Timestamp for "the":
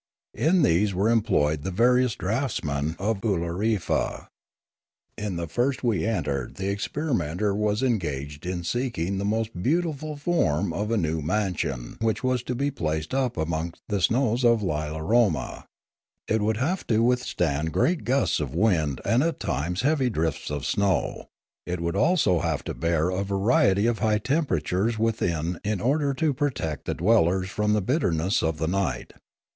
1.61-1.69, 5.35-5.45, 6.55-6.71, 9.19-9.25, 13.89-14.01, 26.85-26.95, 27.73-27.81, 28.57-28.65